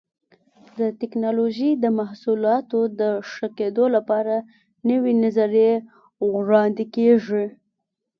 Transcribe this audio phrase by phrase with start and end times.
[0.79, 3.01] د ټېکنالوجۍ د محصولاتو د
[3.31, 4.35] ښه کېدلو لپاره
[4.89, 5.73] نوې نظریې
[6.33, 7.45] وړاندې کېږي.